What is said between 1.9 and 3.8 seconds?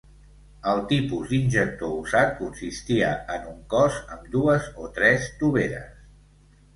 usat consistia en un